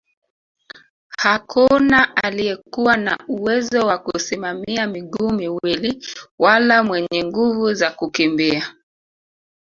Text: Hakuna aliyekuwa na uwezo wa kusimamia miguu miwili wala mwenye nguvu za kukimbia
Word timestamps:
Hakuna 1.17 2.15
aliyekuwa 2.15 2.97
na 2.97 3.17
uwezo 3.27 3.87
wa 3.87 3.97
kusimamia 3.97 4.87
miguu 4.87 5.29
miwili 5.31 6.07
wala 6.39 6.83
mwenye 6.83 7.23
nguvu 7.23 7.73
za 7.73 7.91
kukimbia 7.91 8.75